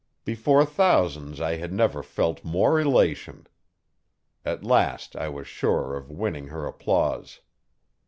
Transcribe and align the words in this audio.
Before 0.25 0.65
thousands 0.65 1.39
I 1.39 1.57
had 1.57 1.71
never 1.71 2.01
felt 2.01 2.43
more 2.43 2.79
elation. 2.79 3.45
At 4.43 4.63
last 4.63 5.15
I 5.15 5.29
was 5.29 5.45
sure 5.45 5.95
of 5.95 6.09
winning 6.09 6.47
her 6.47 6.65
applause. 6.65 7.39